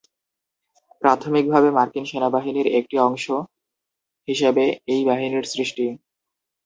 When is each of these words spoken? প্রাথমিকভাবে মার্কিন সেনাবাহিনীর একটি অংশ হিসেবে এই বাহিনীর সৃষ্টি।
প্রাথমিকভাবে 1.01 1.69
মার্কিন 1.77 2.05
সেনাবাহিনীর 2.05 2.67
একটি 2.79 2.95
অংশ 2.99 3.25
হিসেবে 4.27 4.63
এই 4.87 5.01
বাহিনীর 5.05 5.45
সৃষ্টি। 5.53 5.85